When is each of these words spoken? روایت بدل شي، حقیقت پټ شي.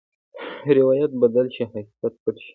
روایت 0.77 1.11
بدل 1.21 1.45
شي، 1.55 1.63
حقیقت 1.69 2.13
پټ 2.23 2.35
شي. 2.45 2.49